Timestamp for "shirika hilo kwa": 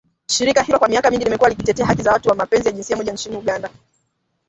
0.27-0.87